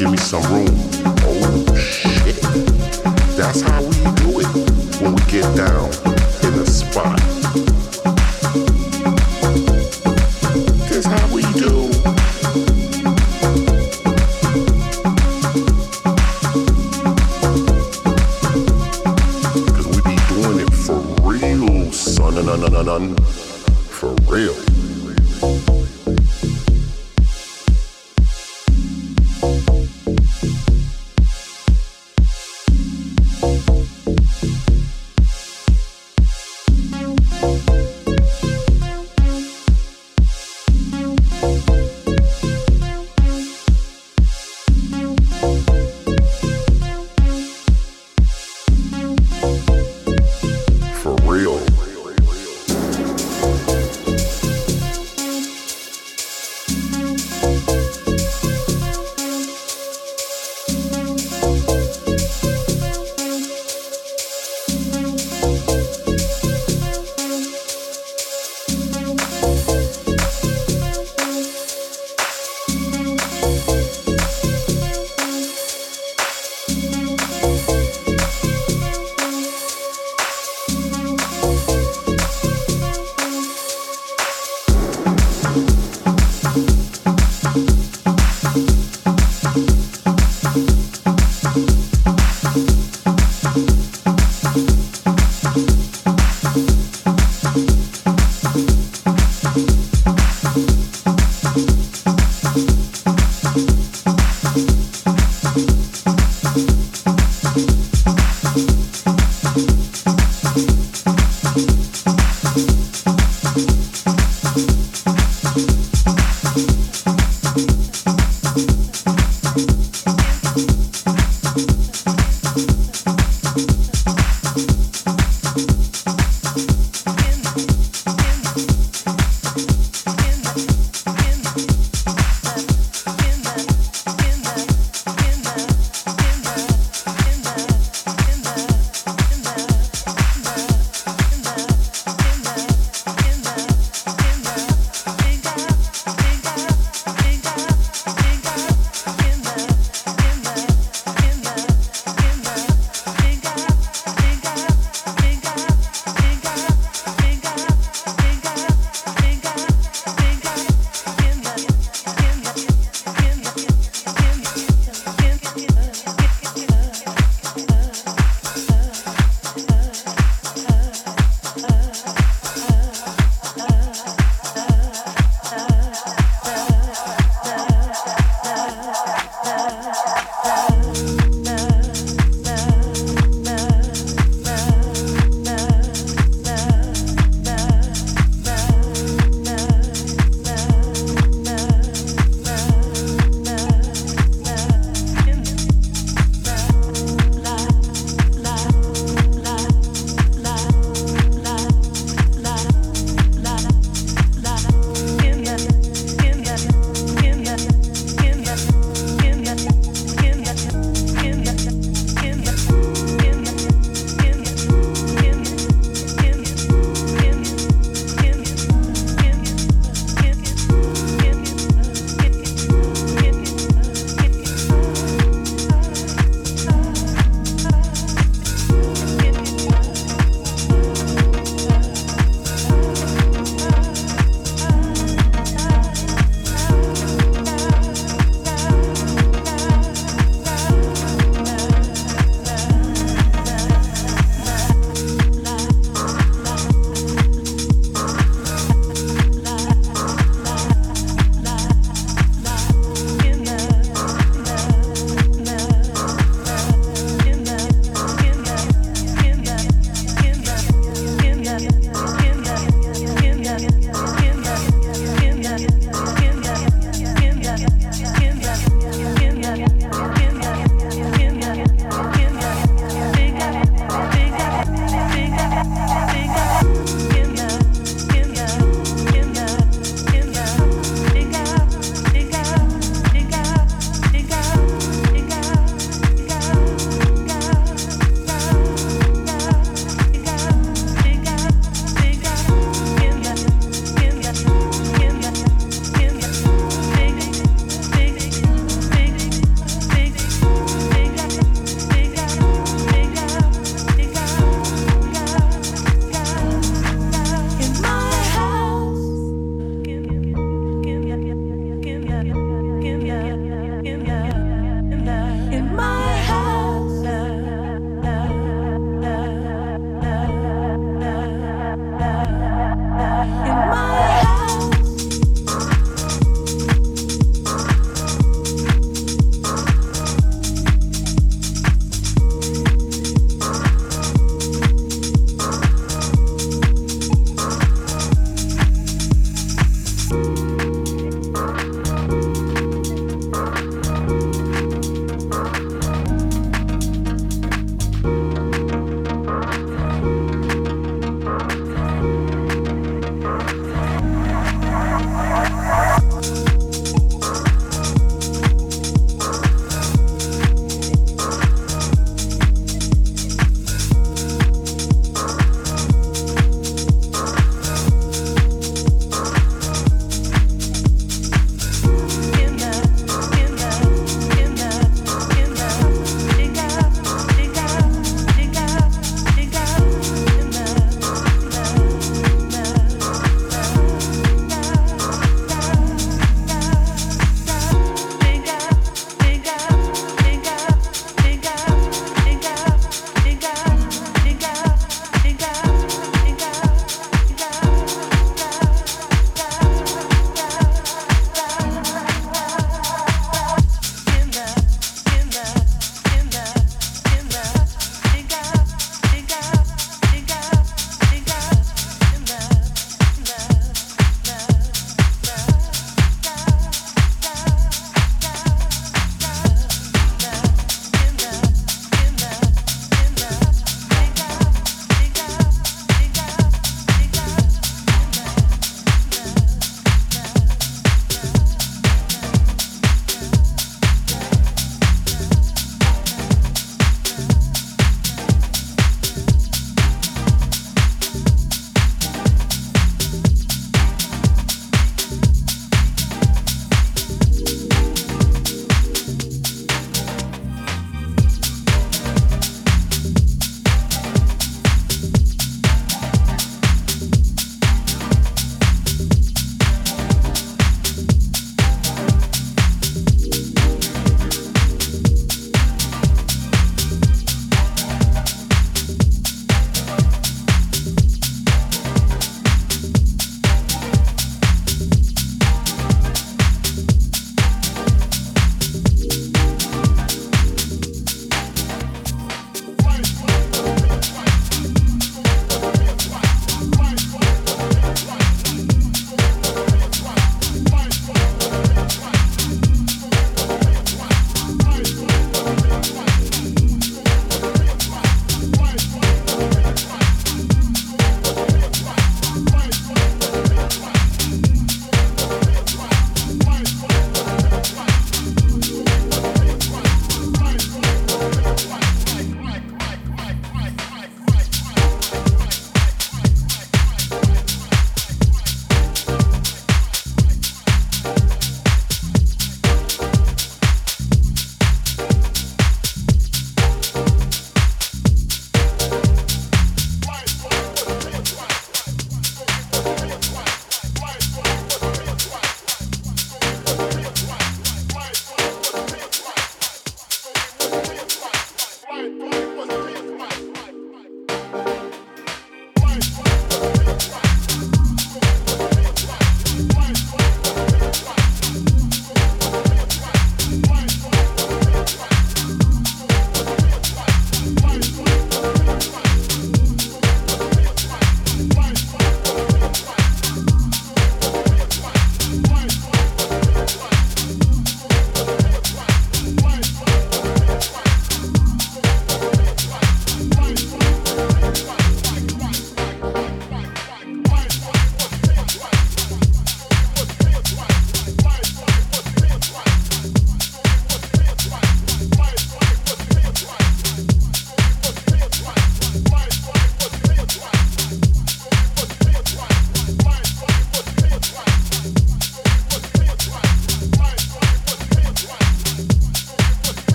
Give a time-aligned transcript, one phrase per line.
[0.00, 0.66] Give me some room.
[1.24, 2.40] Oh shit.
[3.36, 6.09] That's how we do it when we get down.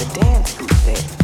[0.00, 1.19] the dance group there.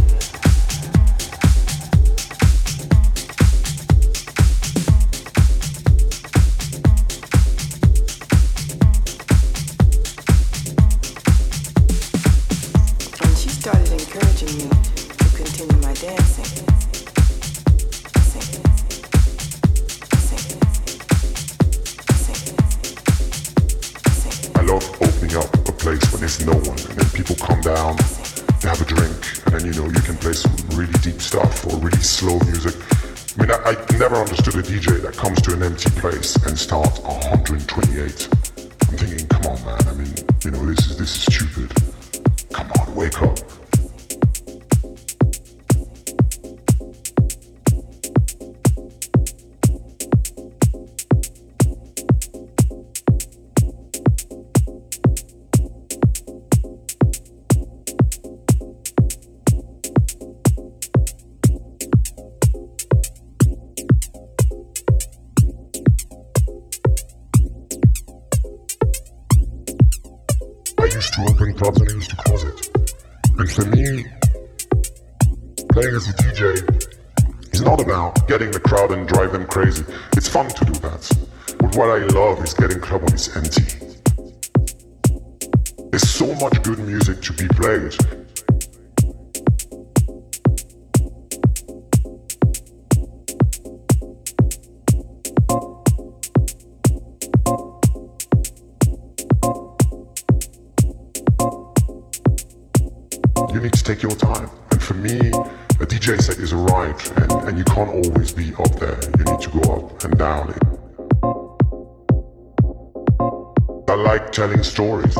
[113.96, 115.16] I like telling stories.